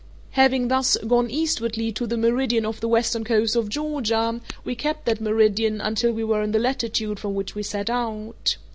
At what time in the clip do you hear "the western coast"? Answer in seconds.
2.79-3.55